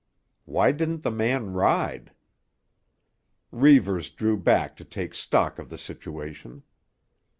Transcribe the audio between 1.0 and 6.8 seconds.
the man ride? Reivers drew back to take stock of the situation.